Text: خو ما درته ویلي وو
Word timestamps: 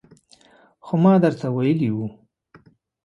خو 0.85 0.93
ما 1.03 1.13
درته 1.23 1.47
ویلي 1.55 1.89
وو 1.93 2.05